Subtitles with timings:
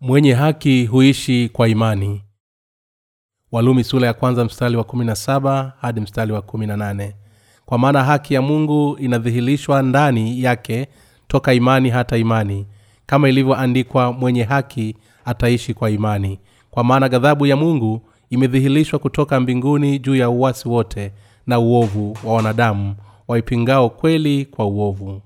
[0.00, 2.22] mwenye haki huishi kwa imani.
[3.52, 7.16] Walumi sura ya kwanza mstari wa kumi na saba hadi mstari wa kumi na nane.
[7.66, 10.88] Kwa maana haki ya mungu inadhihirishwa ndani yake
[11.28, 12.66] toka imani hata imani.
[13.06, 16.38] Kama ilivyoandikwa mwenye haki ataishi kwa imani.
[16.70, 21.12] Kwa maana ghadhabu ya mungu imedhihirishwa kutoka mbinguni juu ya uwasi wote
[21.46, 22.94] na uovu wa wanadamu
[23.28, 25.22] waipingao kweli kwa uovu.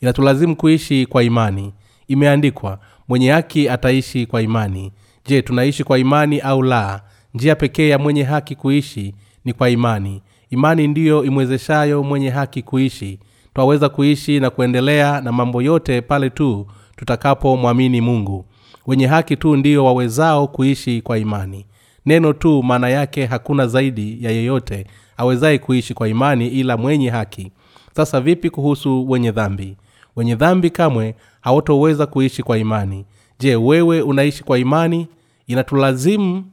[0.00, 1.72] Inatulazimu kuishi kwa imani
[2.08, 4.92] imeandikwa mwenye haki ataishi kwa imani.
[5.26, 7.02] Je tunaishi kwa imani au la?
[7.34, 9.14] Njia pekee ya mwenye haki kuishi
[9.44, 10.22] ni kwa imani.
[10.50, 13.18] Imani ndiyo imwezeshayo mwenye haki kuishi.
[13.54, 18.44] Twaweza kuishi na kuendelea na mambo yote pale tu tutakapomwamini mungu.
[18.86, 21.66] Wenye haki tu ndiyo wawezao kuishi kwa imani.
[22.06, 27.52] Neno tu maana yake hakuna zaidi ya yeyote awezaye kuishi kwa imani ila mwenye haki.
[27.96, 29.76] Sasa vipi kuhusu wenye dhambi
[30.16, 33.06] wenye dhambi kamwe hawatoweza kuishi kwa imani.
[33.38, 35.08] Je wewe unaishi kwa imani?
[35.46, 36.44] Inatulazimu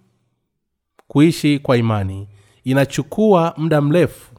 [1.08, 2.28] kuishi kwa imani.
[2.64, 4.32] Inachukua muda mrefu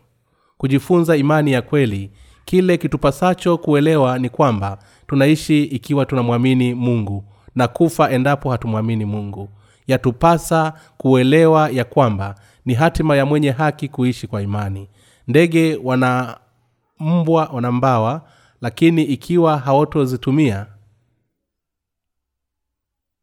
[0.59, 2.11] kujifunza imani ya kweli.
[2.45, 9.49] Kile kitupasacho kuelewa ni kwamba tunaishi ikiwa tunamwamini mungu na kufa endapo hatumwamini mungu.
[9.87, 14.89] Yatupasa kuelewa ya kwamba ni hatima ya mwenye haki kuishi kwa imani.
[15.29, 16.39] Ndege wana
[17.01, 18.23] mbwa wana mbawa
[18.63, 20.67] lakini ikiwa hawatozitumia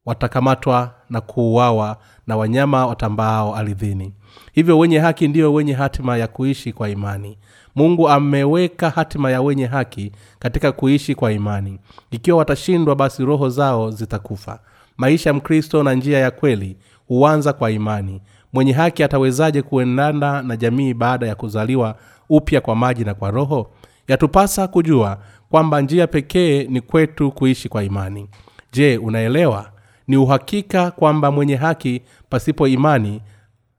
[0.05, 4.13] watakamatwa na kuuawa na wanyama watambaao ardhini.
[4.53, 7.37] Hivyo wenye haki ndiyo wenye hatima ya kuishi kwa imani.
[7.75, 11.79] Mungu ameweka hatima ya wenye haki katika kuishi kwa imani.
[12.11, 14.59] Ikiwa watashindwa basi roho zao zitakufa.
[14.97, 18.21] Maisha ya mkristo na njia ya kweli huanza kwa imani.
[18.53, 21.95] Mwenye haki atawezaje kuendana na jamii baada ya kuzaliwa
[22.29, 23.72] upya kwa maji na kwa roho
[24.09, 25.18] yatupasa kujua
[25.50, 28.30] kwamba njia pekee ni kwetu kuishi kwa imani.
[28.74, 29.72] Je unaelewa?
[30.08, 33.22] Ni uhakika kwamba mwenye haki pasipo imani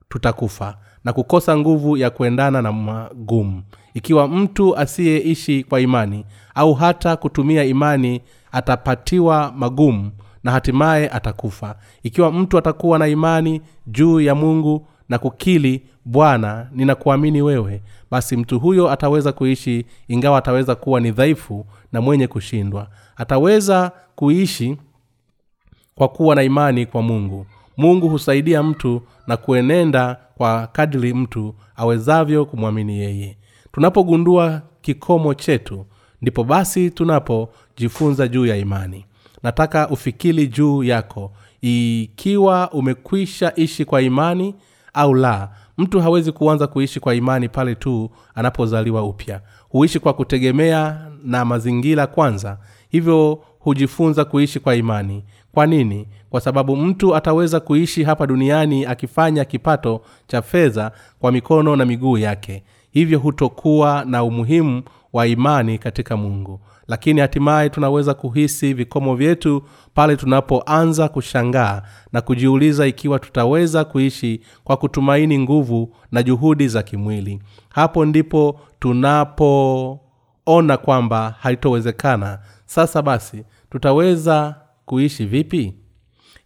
[0.09, 3.63] tutakufa na kukosa nguvu ya kuendana na magumu.
[3.93, 6.25] Ikiwa mtu asiyeishi kwa imani
[6.55, 8.21] au hata kutumia imani
[8.51, 10.11] atapatiwa magumu
[10.43, 11.75] na hatimaye atakufa.
[12.03, 17.81] Ikiwa mtu atakuwa na imani juu ya mungu na kukili bwana ninakuamini wewe.
[18.11, 22.87] Basi mtu huyo ataweza kuishi ingawa ataweza kuwa ni dhaifu na mwenye kushindwa.
[23.17, 24.77] Ataweza kuishi
[25.95, 27.45] kwa kuwa na imani kwa mungu.
[27.77, 33.37] Mungu husaidia mtu na kuenenda kwa kadri mtu awezavyo kumwamini yeye.
[33.71, 35.85] Tunapogundua kikomo chetu
[36.21, 39.05] ndipo basi tunapojifunza juu ya imani.
[39.43, 41.31] Nataka ufikiri juu yako.
[41.61, 44.55] Ikiwa umekwisha ishi kwa imani
[44.93, 49.41] au la mtu hawezi kuanza kuishi kwa imani pale tu anapozaliwa upya.
[49.69, 52.57] Huishi kwa kutegemea na mazingira kwanza
[52.89, 55.23] hivyo hujifunza kuishi kwa imani.
[55.53, 56.07] Kwa nini?
[56.29, 62.17] Kwa sababu mtu ataweza kuishi hapa duniani akifanya kipato cha fedha kwa mikono na miguu
[62.17, 62.63] yake.
[62.91, 66.59] Hivyo hutokuwa na umuhimu wa imani katika mungu.
[66.87, 69.63] Lakini hatimaye tunaweza kuhisi vikomo vyetu
[69.93, 71.81] pale tunapoanza kushangaa
[72.13, 77.41] na kujiuliza ikiwa tutaweza kuishi kwa kutumaini nguvu na juhudi za kimwili.
[77.69, 82.39] Hapo ndipo tunapoona kwamba haitowezekana.
[82.65, 84.55] Sasa basi tutaweza
[84.85, 85.73] kuishi vipi?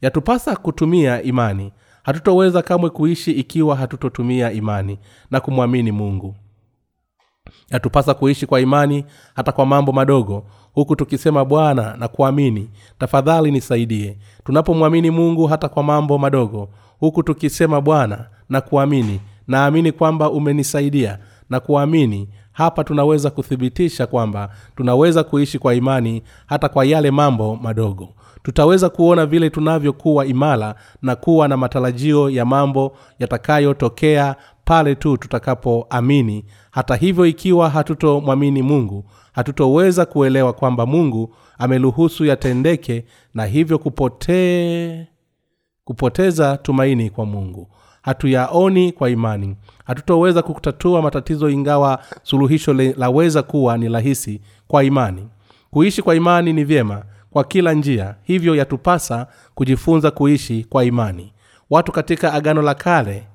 [0.01, 1.71] Yatupasa kutumia imani.
[2.03, 4.99] Hatutoweza kamwe kuishi ikiwa hatutotumia imani
[5.31, 6.35] na kumwamini mungu
[7.71, 12.69] yatupasa kuishi kwa imani hata kwa mambo madogo huku tukisema bwana na kuamini
[12.99, 14.17] tafadhali nisaidie.
[14.45, 16.69] Tunapomwamini mungu hata kwa mambo madogo
[16.99, 21.19] huku tukisema bwana na kuamini naamini kwamba umenisaidia.
[21.49, 28.09] Na kuamini hapa tunaweza kuthibitisha kwamba tunaweza kuishi kwa imani hata kwa yale mambo madogo.
[28.43, 34.35] Tutaweza kuona vile tunavyokuwa imara na kuwa na matarajio ya mambo yatakayotokea
[34.65, 43.45] pale tu tutakapoamini hata hivyo ikiwa hatutomwamini mungu hatutoweza kuelewa kwamba mungu ameruhusu yatendeke na
[43.45, 45.05] hivyo kupotee
[45.83, 47.67] kupoteza tumaini kwa mungu.
[48.01, 49.55] Hatuyaoni kwa imani.
[49.85, 55.27] Hatutoweza kutatua matatizo ingawa suluhisho laweza kuwa ni rahisi kwa imani.
[55.71, 61.33] Kuishi kwa imani ni vyema kwa kila njia hivyo yatupasa kujifunza kuishi kwa imani.
[61.69, 63.27] Watu katika agano la kale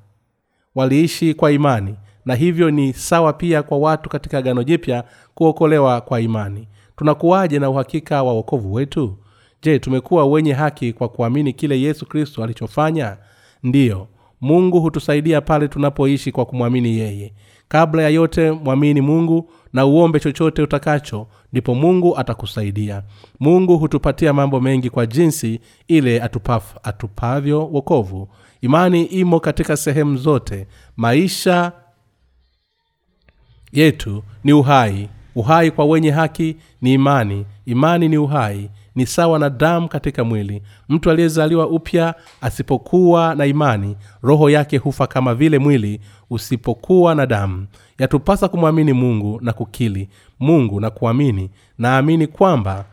[0.75, 1.94] waliishi kwa imani
[2.25, 6.69] na hivyo ni sawa pia kwa watu katika agano jipya kuokolewa kwa imani.
[6.96, 9.17] Tunakuwaje na uhakika wa wokovu wetu?
[9.62, 13.17] Je tumekuwa wenye haki kwa kuamini kile yesu kristo alichofanya?
[13.62, 14.08] Ndiyo
[14.40, 17.32] mungu hutusaidia pale tunapoishi kwa kumwamini yeye.
[17.69, 23.02] Kabla ya yote mwamini mungu na uombe chochote utakacho ndipo mungu atakusaidia.
[23.40, 28.28] Mungu hutupatia mambo mengi kwa jinsi ile atupaf, atupavyo wokovu.
[28.61, 30.67] Imani imo katika sehemu zote.
[30.96, 31.72] Maisha
[33.72, 35.08] yetu ni uhai.
[35.34, 37.46] Uhai kwa wenye haki ni imani.
[37.67, 40.62] Imani ni uhai ni sawa na damu katika mwili.
[40.88, 46.00] Mtu aliyezaliwa upya asipokuwa na imani roho yake hufa kama vile mwili
[46.31, 47.67] usipokuwa na damu.
[47.99, 50.08] Yatupasa kumwamini mungu na kukili.
[50.40, 51.50] Mungu na kuamini.
[51.78, 52.84] Naamini kwamba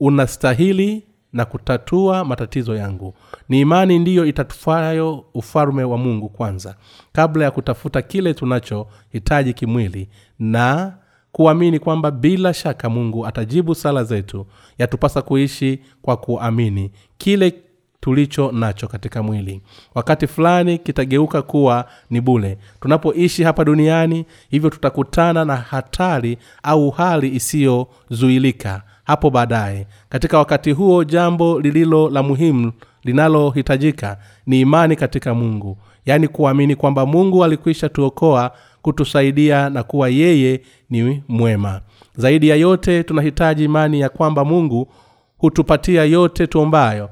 [0.00, 1.02] unastahili
[1.36, 3.14] na kutatua matatizo yangu.
[3.48, 6.76] Ni imani ndiyo itatufayo ufalme wa mungu kwanza
[7.12, 10.92] kabla ya kutafuta kile tunachohitaji kimwili na
[11.32, 14.46] kuamini kwamba bila shaka mungu atajibu sala zetu.
[14.78, 17.54] Yatupasa kuishi kwa kuamini kile
[18.00, 19.62] tulicho nacho katika mwili.
[19.94, 22.58] Wakati fulani kitageuka kuwa ni bule.
[22.80, 29.86] Tunapoishi hapa duniani hivyo tutakutana na hatari au hali isiyozuilika hapo baadaye.
[30.08, 32.72] Katika wakati huo jambo lililo la muhimu
[33.04, 34.16] linalohitajika
[34.46, 35.78] ni imani katika mungu.
[36.06, 38.50] Yaani kuamini kwamba mungu alikwisha tuokoa
[38.82, 40.60] kutusaidia na kuwa yeye
[40.90, 41.80] ni mwema.
[42.16, 44.88] Zaidi ya yote tunahitaji imani ya kwamba mungu
[45.38, 47.10] hutupatia yote tuombayo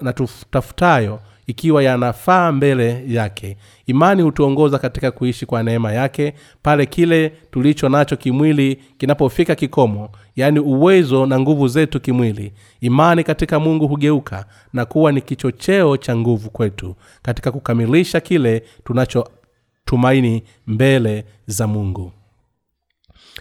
[0.00, 3.56] na tutafutayo ikiwa yanafaa mbele yake.
[3.86, 10.58] Imani hutuongoza katika kuishi kwa neema yake pale kile tulicho nacho kimwili kinapofika kikomo yaani
[10.60, 12.52] uwezo na nguvu zetu kimwili.
[12.80, 20.42] Imani katika mungu hugeuka na kuwa ni kichocheo cha nguvu kwetu katika kukamilisha kile tunachotumaini
[20.66, 22.12] mbele za mungu.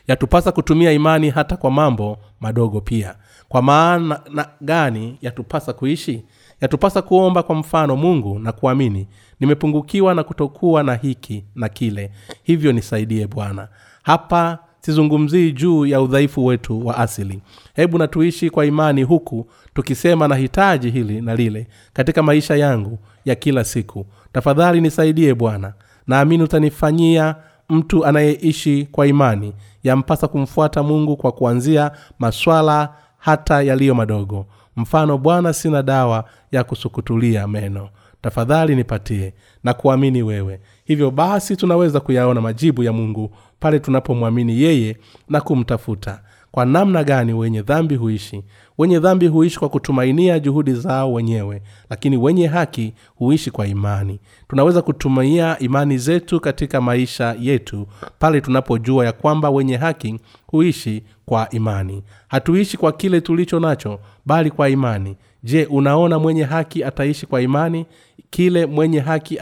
[0.07, 3.15] Yatupasa kutumia imani hata kwa mambo madogo pia.
[3.49, 6.25] Kwa maana na gani yatupasa kuishi?
[6.61, 9.07] Yatupasa kuomba kwa mfano mungu na kuamini
[9.39, 12.11] nimepungukiwa na kutokuwa na hiki na kile.
[12.43, 13.67] Hivyo nisaidie bwana.
[14.03, 17.41] Hapa sizungumzii juu ya udhaifu wetu wa asili.
[17.75, 23.63] Hebu natuishi kwa imani huku tukisema nahitaji hili na lile katika maisha yangu ya kila
[23.63, 24.05] siku.
[24.33, 25.73] Tafadhali nisaidie bwana.
[26.07, 27.35] Naamini utanifanyia
[27.69, 29.53] mtu anayeishi kwa imani.
[29.83, 34.45] Yampasa kumfuata mungu kwa kuanzia maswala hata yaliyo madogo.
[34.75, 37.89] Mfano bwana sina dawa ya kusukutulia meno.
[38.21, 39.33] Tafadhali nipatie
[39.63, 40.59] na kuamini wewe.
[40.85, 44.97] Hivyo basi tunaweza kuyaona majibu ya mungu pale tunapomwamini yeye
[45.29, 46.21] na kumtafuta.
[46.51, 48.43] Kwa namna gani wenye dhambi huishi?
[48.77, 54.19] Wenye dhambi huishi kwa kutumainia juhudi zao wenyewe lakini wenye haki huishi kwa imani.
[54.47, 57.87] Tunaweza kutumia imani zetu katika maisha yetu
[58.19, 62.03] pale tunapojua ya kwamba wenye haki huishi kwa imani.
[62.27, 65.17] Hatuishi kwa kile tulicho nacho bali kwa imani.
[65.43, 67.85] Je unaona mwenye haki ataishi kwa imani?
[68.29, 69.39] Kile mwenye haki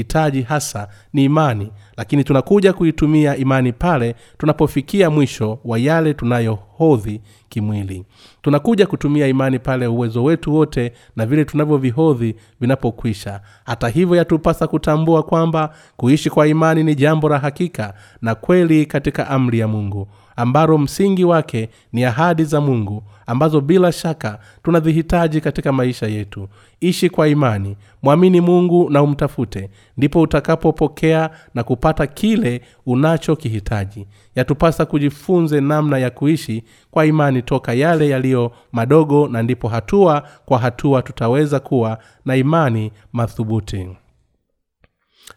[0.00, 8.04] anachohitaji hasa ni imani lakini tunakuja kuitumia imani pale tunapofikia mwisho wa yale tunayohodhi kimwili.
[8.42, 13.40] Tunakuja kutumia imani pale uwezo wetu wote na vile tunavyovihodhi vinapokwisha.
[13.64, 19.28] Hata hivyo yatupasa kutambua kwamba kuishi kwa imani ni jambo la hakika na kweli katika
[19.28, 25.72] amri ya mungu ambalo msingi wake ni ahadi za mungu ambazo bila shaka tunazihitaji katika
[25.72, 26.48] maisha yetu.
[26.80, 34.06] Ishi kwa imani mwamini mungu na umtafute ndipo utakapopokea na kupata kile unachokihitaji.
[34.34, 40.58] Yatupasa kujifunze namna ya kuishi kwa imani toka yale yaliyo madogo na ndipo hatua kwa
[40.58, 43.88] hatua tutaweza kuwa na imani mathubuti.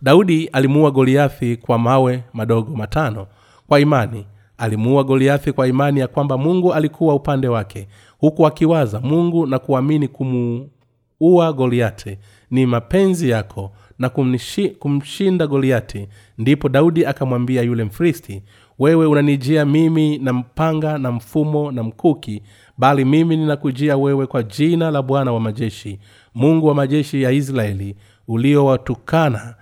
[0.01, 3.27] Daudi alimuua goliathi kwa mawe madogo matano.
[3.67, 4.25] Kwa imani
[4.57, 7.87] alimuua goliathi kwa imani ya kwamba mungu alikuwa upande wake.
[8.17, 12.17] Huku akiwaza mungu na kuamini kumuua goliati
[12.51, 16.07] ni mapenzi yako na kumnishi, kumshinda goliati
[16.37, 18.43] ndipo daudi akamwambia yule mfristi
[18.79, 22.41] wewe unanijia mimi na mpanga na mfumo na mkuki
[22.77, 25.99] bali mimi ninakujia wewe kwa jina la bwana wa majeshi
[26.35, 27.95] mungu wa majeshi ya israeli
[28.27, 29.55] uliowatukana.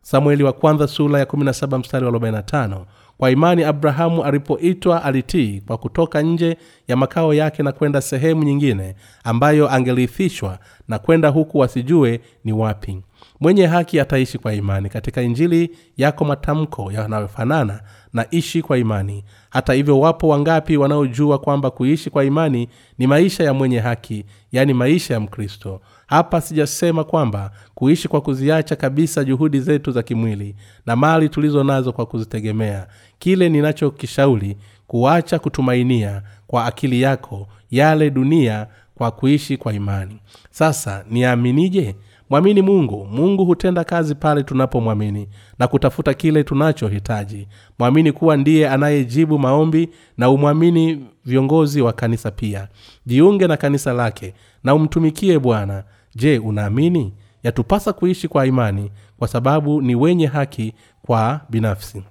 [0.00, 2.84] Samueli wa kwanza sura ya 17 mstari wa 45
[3.18, 6.56] kwa imani abrahamu alipoitwa alitii kwa kutoka nje
[6.88, 13.02] ya makao yake na kwenda sehemu nyingine ambayo angelithishwa na kwenda huku wasijue ni wapi.
[13.40, 17.80] Mwenye haki ataishi kwa imani katika injili yako matamko yanayofanana
[18.12, 19.24] na ishi kwa imani.
[19.50, 24.74] Hata hivyo wapo wangapi wanaojua kwamba kuishi kwa imani ni maisha ya mwenye haki yaani
[24.74, 25.80] maisha ya mkristo
[26.12, 31.92] hapa sijasema kwamba kuishi kwa kuziacha kabisa juhudi zetu za kimwili na mali tulizo nazo
[31.92, 32.86] kwa kuzitegemea.
[33.18, 40.18] Kile ninachokishauri kuacha kutumainia kwa akili yako yale dunia kwa kuishi kwa imani.
[40.50, 41.96] Sasa niaminije?
[42.30, 43.04] Mwamini mungu.
[43.10, 45.28] Mungu hutenda kazi pale tunapomwamini
[45.58, 47.48] na kutafuta kile tunachohitaji.
[47.78, 49.88] Mwamini kuwa ndiye anayejibu maombi
[50.18, 52.68] na umwamini viongozi wa kanisa pia.
[53.06, 57.12] Jiunge na kanisa lake na umtumikie bwana je unaamini?
[57.42, 62.02] Yatupasa kuishi kwa imani kwa sababu ni wenye haki kwa binafsi.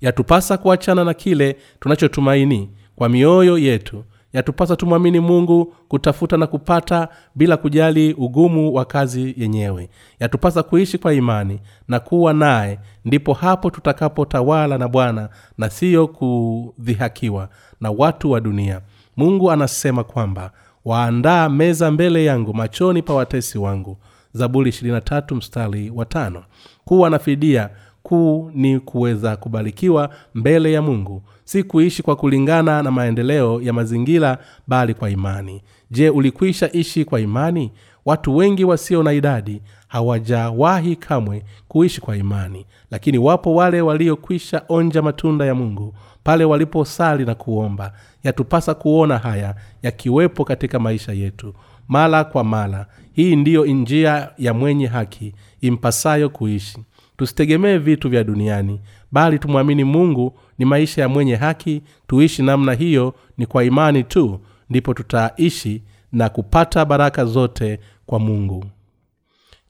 [0.00, 4.04] Yatupasa kuachana na kile tunachotumaini kwa mioyo yetu.
[4.32, 9.90] Yatupasa tumwamini mungu kutafuta na kupata bila kujali ugumu wa kazi yenyewe.
[10.20, 12.78] Yatupasa kuishi kwa imani na kuwa naye.
[13.04, 17.48] Ndipo hapo tutakapotawala na bwana na siyo kudhihakiwa
[17.80, 18.80] na watu wa dunia.
[19.16, 20.50] Mungu anasema kwamba
[20.84, 23.96] waandaa meza mbele yangu machoni pa watesi wangu.
[24.32, 26.42] Zaburi 23 mstari wa tano.
[26.84, 27.70] Kuwa na fidia
[28.02, 31.22] kuu ni kuweza kubarikiwa mbele ya mungu.
[31.44, 35.62] Si kuishi kwa kulingana na maendeleo ya mazingira bali kwa imani.
[35.90, 37.72] Je ulikwisha ishi kwa imani
[38.04, 42.66] watu wengi wasio na idadi hawajawahi kamwe kuishi kwa imani.
[42.90, 45.94] Lakini wapo wale waliokwisha onja matunda ya mungu
[46.24, 47.92] pale waliposali na kuomba.
[48.24, 51.54] Yatupasa kuona haya yakiwepo katika maisha yetu
[51.88, 56.78] mara kwa mara hii ndiyo njia ya mwenye haki impasayo kuishi.
[57.16, 58.80] Tusitegemee vitu vya duniani
[59.12, 61.82] bali tumwamini mungu ni maisha ya mwenye haki.
[62.06, 65.82] Tuishi namna hiyo ni kwa imani tu ndipo tutaishi
[66.12, 68.64] na kupata baraka zote kwa mungu.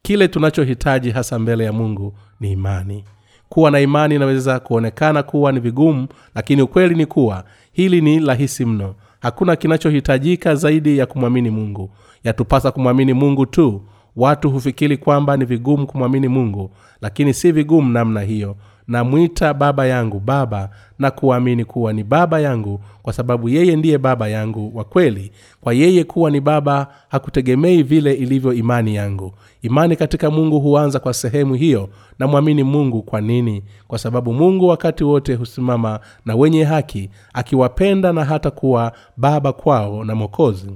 [0.03, 3.05] Kile tunachohitaji hasa mbele ya mungu ni imani.
[3.49, 8.65] Kuwa na imani inaweza kuonekana kuwa ni vigumu lakini ukweli ni kuwa hili ni rahisi
[8.65, 8.95] mno.
[9.21, 11.91] Hakuna kinachohitajika zaidi ya kumwamini mungu.
[12.25, 13.83] Yatupasa kumwamini mungu tu.
[14.17, 18.57] Watu hufikiri kwamba ni vigumu kumwamini mungu lakini si vigumu namna hiyo
[18.89, 24.29] namwita baba yangu baba na kuamini kuwa ni baba yangu kwa sababu yeye ndiye baba
[24.29, 25.33] yangu wa kweli.
[25.61, 29.33] Kwa yeye kuwa ni baba hakutegemei vile ilivyo imani yangu.
[29.63, 31.89] Imani katika mungu huanza kwa sehemu hiyo.
[32.19, 33.63] Namwamini mungu kwa nini?
[33.89, 40.05] Kwa sababu mungu wakati wote husimama na wenye haki akiwapenda na hata kuwa baba kwao
[40.05, 40.71] na mokozi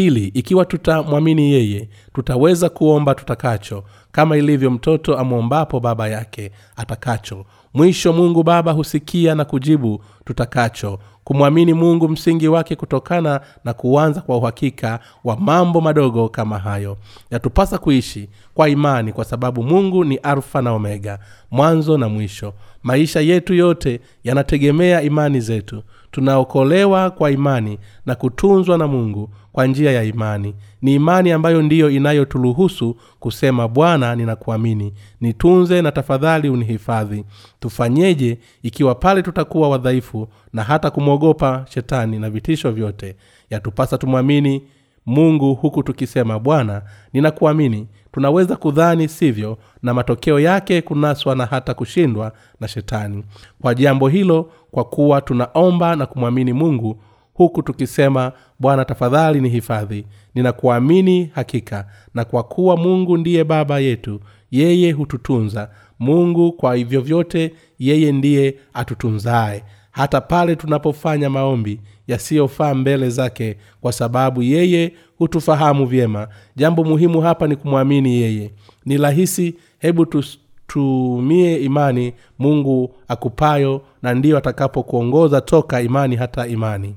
[0.00, 8.12] pili ikiwa tutamwamini yeye tutaweza kuomba tutakacho kama ilivyo mtoto amwombapo baba yake atakacho mwisho
[8.12, 15.00] mungu baba husikia na kujibu tutakacho kumwamini mungu msingi wake kutokana na kuanza kwa uhakika
[15.24, 16.96] wa mambo madogo kama hayo.
[17.30, 21.18] Yatupasa kuishi kwa imani kwa sababu mungu ni alfa na omega
[21.50, 22.52] mwanzo na mwisho.
[22.82, 25.82] Maisha yetu yote yanategemea imani zetu.
[26.10, 31.90] Tunaokolewa kwa imani na kutunzwa na mungu kwa njia ya imani ni imani ambayo ndiyo
[31.90, 34.92] inayoturuhusu kusema bwana ninakuamini.
[35.20, 37.24] Nitunze na tafadhali unihifadhi.
[37.60, 43.16] Tufanyeje ikiwa pale tutakuwa wadhaifu na hata kumwogopa shetani na vitisho vyote?
[43.50, 44.62] Yatupasa tumwamini
[45.06, 46.82] mungu huku tukisema bwana
[47.12, 53.24] ninakuamini tunaweza kudhani sivyo na matokeo yake kunaswa na hata kushindwa na shetani.
[53.62, 57.02] Kwa jambo hilo kwa kuwa tunaomba na kumwamini mungu
[57.34, 64.20] huku tukisema bwana tafadhali ni hifadhi ninakuamini hakika na kwa kuwa mungu ndiye baba yetu
[64.50, 65.70] yeye hututunza.
[65.98, 69.64] Mungu kwa hivyo vyote yeye ndiye atutunzaye.
[69.90, 76.28] Hata pale tunapofanya maombi yasiyofaa mbele zake kwa sababu yeye hutufahamu vyema.
[76.56, 78.50] Jambo muhimu hapa ni kumwamini yeye.
[78.86, 86.94] Ni rahisi hebu tutumie imani mungu akupayo na ndiyo atakapokuongoza toka imani hata imani.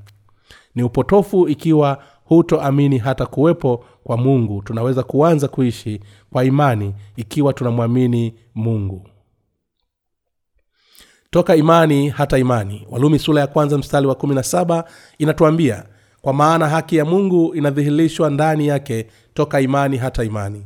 [0.75, 4.61] Ni upotofu ikiwa hutoamini hata kuwepo kwa mungu.
[4.61, 5.99] Tunaweza kuanza kuishi
[6.31, 9.07] kwa imani ikiwa tunamwamini mungu.
[11.29, 12.87] Toka imani hata imani.
[12.91, 14.83] Walumi sura ya kwanza mstari wa kumi na saba
[15.17, 15.85] inatuambia
[16.21, 20.65] kwa maana haki ya mungu inadhihirishwa ndani yake toka imani hata imani.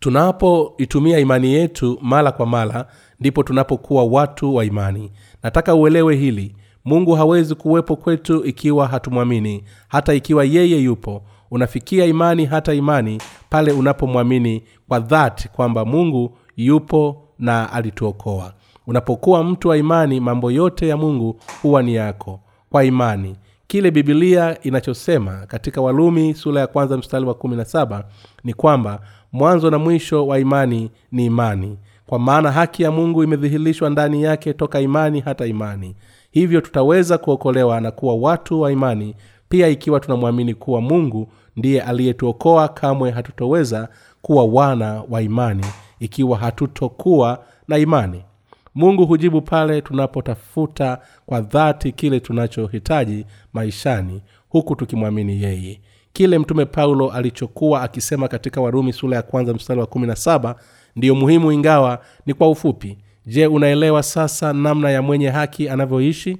[0.00, 2.86] Tunapoitumia imani yetu mara kwa mara
[3.20, 5.12] ndipo tunapokuwa watu wa imani.
[5.42, 6.56] Nataka uelewe hili
[6.88, 9.64] mungu hawezi kuwepo kwetu ikiwa hatumwamini.
[9.88, 17.22] Hata ikiwa yeye yupo unafikia imani hata imani pale unapomwamini kwa dhati kwamba mungu yupo
[17.38, 18.52] na alituokoa.
[18.86, 22.40] Unapokuwa mtu wa imani mambo yote ya mungu huwa ni yako
[22.70, 23.36] kwa imani.
[23.66, 28.04] Kile bibilia inachosema katika walumi sura ya kwanza mstari wa kumi na saba
[28.44, 29.00] ni kwamba
[29.32, 31.78] mwanzo na mwisho wa imani ni imani
[32.08, 35.96] kwa maana haki ya mungu imedhihirishwa ndani yake toka imani hata imani.
[36.30, 39.14] Hivyo tutaweza kuokolewa na kuwa watu wa imani
[39.48, 43.88] pia ikiwa tunamwamini kuwa mungu ndiye aliyetuokoa kamwe hatutoweza
[44.22, 45.64] kuwa wana wa imani
[46.00, 48.22] ikiwa hatutokuwa na imani.
[48.74, 55.80] Mungu hujibu pale tunapotafuta kwa dhati kile tunachohitaji maishani huku tukimwamini yeye.
[56.12, 60.56] Kile mtume paulo alichokuwa akisema katika warumi sura ya kwanza mstari wa kumi na saba
[60.98, 62.98] ndiyo muhimu ingawa ni kwa ufupi.
[63.26, 66.36] Je unaelewa sasa namna ya mwenye haki anavyoishi?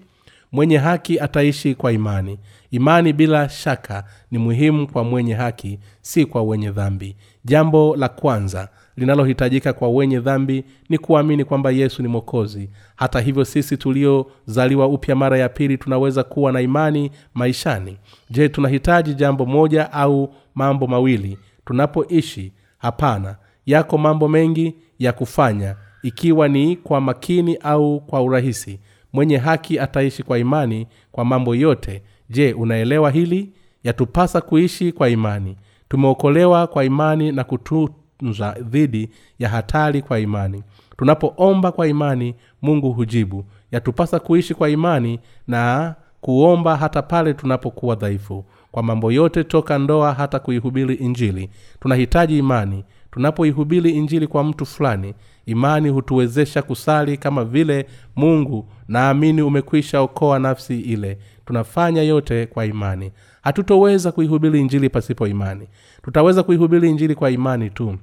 [0.53, 2.39] Mwenye haki ataishi kwa imani.
[2.71, 7.17] Imani bila shaka ni muhimu kwa mwenye haki si kwa wenye dhambi.
[7.45, 12.71] Jambo la kwanza linalohitajika kwa wenye dhambi ni kuamini kwamba yesu ni mwokozi.
[12.97, 17.97] Hata hivyo sisi tuliozaliwa upya mara ya pili tunaweza kuwa na imani maishani.
[18.31, 21.39] Je tunahitaji jambo moja au mambo mawili?
[21.65, 23.37] Tunapoishi hapana
[23.69, 28.81] yako mambo mengi ya kufanya ikiwa ni kwa makini au kwa urahisi.
[29.13, 32.03] Mwenye haki ataishi kwa imani kwa mambo yote.
[32.31, 33.53] Je unaelewa hili?
[33.85, 35.57] Yatupasa kuishi kwa imani.
[35.89, 40.63] Tumeokolewa kwa imani na kutunza dhidi ya hatari kwa imani.
[40.97, 43.45] Tunapoomba kwa imani mungu hujibu.
[43.73, 48.45] Yatupasa kuishi kwa imani na kuomba hata pale tunapokuwa dhaifu.
[48.73, 51.51] Kwa mambo yote toka ndoa hata kuihubiri injili.
[51.81, 55.15] Tunahitaji imani tunapoihubiri injili kwa mtu fulani
[55.47, 57.87] imani hutuwezesha kusali kama vile
[58.17, 61.19] mungu naamini umekwisha okoa nafsi ile.
[61.47, 63.13] Tunafanya yote kwa imani.
[63.43, 65.69] Hatutoweza kuihubiri injili pasipo imani.
[66.03, 67.99] Tutaweza kuihubiri injili kwa imani tu.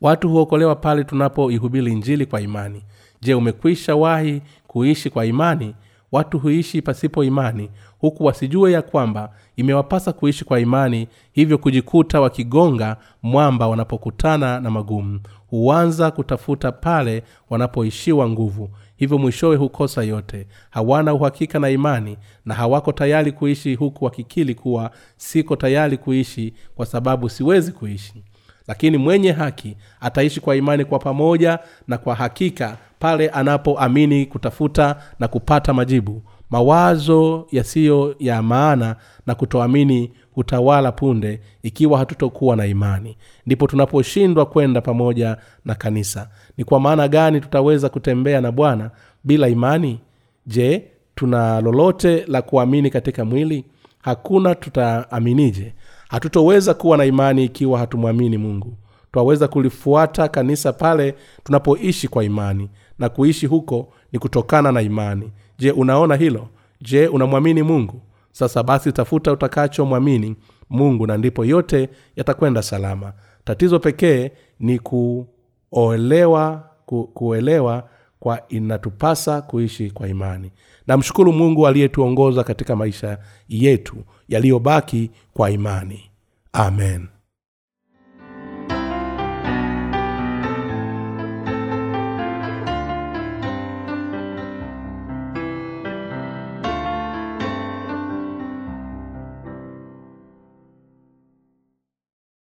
[0.00, 2.82] Watu huokolewa pale tunapoihubiri injili kwa imani.
[3.20, 5.74] Je umekwisha wahi kuishi kwa imani?
[6.12, 7.70] Watu huishi pasipo imani.
[7.98, 15.20] Huku wasijue ya kwamba imewapasa kuishi kwa imani hivyo kujikuta wakigonga mwamba wanapokutana na magumu.
[15.50, 20.46] Huanza kutafuta pale wanapoishiwa nguvu hivyo mwishowe hukosa yote.
[20.70, 26.86] Hawana uhakika na imani na hawako tayari kuishi huku wakikili kuwa siko tayari kuishi kwa
[26.86, 28.24] sababu siwezi kuishi.
[28.68, 31.58] Lakini mwenye haki ataishi kwa imani kwa pamoja
[31.88, 40.10] na kwa hakika pale anapoamini kutafuta na kupata majibu mawazo yasiyo ya maana na kutoamini
[40.34, 43.16] hutawala punde ikiwa hatutokuwa na imani.
[43.46, 46.28] Ndipo tunaposhindwa kwenda pamoja na kanisa.
[46.56, 48.90] Ni kwa maana gani tutaweza kutembea na bwana
[49.24, 50.00] bila imani?
[50.46, 53.64] Je tuna lolote la kuamini katika mwili?
[54.02, 55.74] Hakuna tutaaminije.
[56.08, 58.76] Hatutoweza kuwa na imani ikiwa hatumwamini mungu.
[59.12, 65.70] Twaweza kulifuata kanisa pale tunapoishi kwa imani na kuishi huko ni kutokana na imani je
[65.72, 66.48] unaona hilo?
[66.80, 68.02] Je unamwamini mungu?
[68.32, 70.36] Sasa basi tafuta utakachomwamini
[70.70, 73.12] mungu na ndipo yote yatakwenda salama.
[73.44, 77.88] Tatizo pekee ni kuolewa ku, kuelewa
[78.20, 80.50] kwa inatupasa kuishi kwa imani.
[80.86, 83.96] Namshukuru mungu aliyetuongoza katika maisha yetu
[84.28, 86.10] yaliyobaki kwa imani.
[86.52, 87.08] Amen